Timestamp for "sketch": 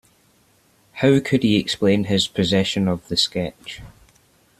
3.15-3.81